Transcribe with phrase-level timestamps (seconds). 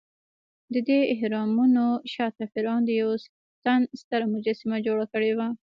[0.73, 3.15] دهمدې اهرامونو شاته فرعون د یوه
[3.63, 5.47] تن ستره مجسمه جوړه کړې وه.